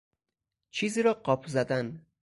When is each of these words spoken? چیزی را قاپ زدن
چیزی 0.71 1.01
را 1.01 1.13
قاپ 1.13 1.47
زدن 1.47 2.05